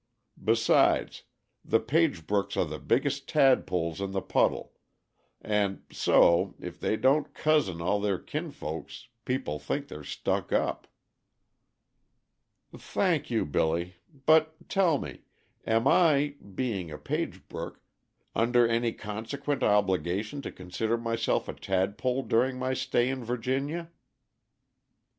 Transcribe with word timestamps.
Besides, 0.43 1.25
the 1.63 1.79
Pagebrooks 1.79 2.57
are 2.57 2.65
the 2.65 2.79
biggest 2.79 3.29
tadpoles 3.29 4.01
in 4.01 4.13
the 4.13 4.21
puddle; 4.23 4.73
and 5.39 5.83
so, 5.91 6.55
if 6.59 6.79
they 6.79 6.97
don't 6.97 7.31
'cousin' 7.35 7.83
all 7.83 7.99
their 8.01 8.17
kin 8.17 8.49
folks 8.49 9.09
people 9.25 9.59
think 9.59 9.87
they're 9.89 10.03
stuck 10.03 10.51
up." 10.51 10.87
"Thank 12.75 13.29
you, 13.29 13.45
Billy; 13.45 13.97
but 14.25 14.67
tell 14.67 14.97
me, 14.97 15.19
am 15.67 15.87
I, 15.87 16.33
being 16.55 16.89
a 16.89 16.97
Pagebrook, 16.97 17.79
under 18.33 18.67
any 18.67 18.93
consequent 18.93 19.61
obligation 19.61 20.41
to 20.41 20.51
consider 20.51 20.97
myself 20.97 21.47
a 21.47 21.53
tadpole 21.53 22.23
during 22.23 22.57
my 22.57 22.73
stay 22.73 23.07
in 23.07 23.23
Virginia?" 23.23 23.91